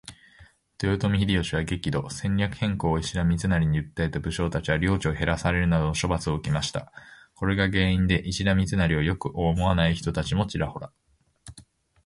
[0.81, 2.09] 豊臣秀吉は激怒。
[2.09, 6.91] 戦略変更を石田三成に訴えた武将達は領地を減らされるなどの処罰を受けました。
[7.35, 10.91] これが原因で石田三成を良く思わない人たちもちらほら。